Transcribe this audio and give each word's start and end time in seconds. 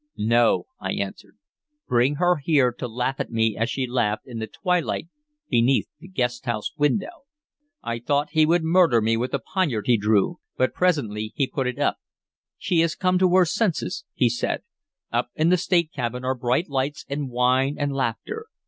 "No," 0.17 0.65
I 0.79 0.93
answered. 0.93 1.37
"Bring 1.87 2.15
her 2.15 2.37
here 2.37 2.71
to 2.79 2.87
laugh 2.87 3.19
at 3.19 3.29
me 3.31 3.55
as 3.55 3.69
she 3.69 3.85
laughed 3.85 4.25
in 4.25 4.39
the 4.39 4.47
twilight 4.47 5.09
beneath 5.47 5.89
the 5.99 6.07
guesthouse 6.07 6.71
window." 6.75 7.25
I 7.83 7.99
thought 7.99 8.31
he 8.31 8.43
would 8.47 8.63
murder 8.63 8.99
me 8.99 9.15
with 9.15 9.29
the 9.29 9.37
poniard 9.53 9.85
he 9.85 9.97
drew, 9.97 10.39
but 10.57 10.73
presently 10.73 11.33
he 11.35 11.45
put 11.45 11.67
it 11.67 11.77
up. 11.77 11.97
"She 12.57 12.81
is 12.81 12.95
come 12.95 13.19
to 13.19 13.31
her 13.35 13.45
senses," 13.45 14.03
he 14.15 14.27
said. 14.27 14.63
"Up 15.11 15.29
in 15.35 15.49
the 15.49 15.55
state 15.57 15.91
cabin 15.91 16.25
are 16.25 16.33
bright 16.33 16.67
lights, 16.67 17.05
and 17.07 17.29
wine 17.29 17.75
and 17.77 17.93
laughter. 17.93 18.47